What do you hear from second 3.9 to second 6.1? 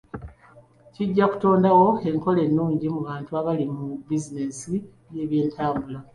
bizinesi y'ebyentambula.